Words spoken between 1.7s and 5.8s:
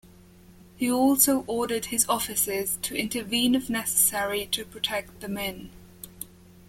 his officers to intervene if necessary to protect the men.